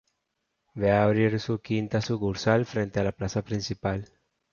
[0.75, 4.09] Va a abrir su quinta sucursal frente a la plaza principal.